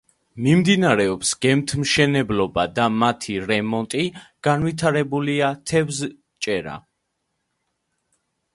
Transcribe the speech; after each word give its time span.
მიმდინარეობს 0.43 1.33
გემთმშენებლობა 1.45 2.63
და 2.79 2.87
მათი 3.03 3.35
რემონტი, 3.51 4.07
განვითარებულია 4.49 5.53
თევზჭერა. 5.73 6.77